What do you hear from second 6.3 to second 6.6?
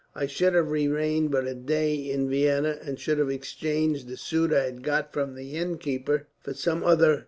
for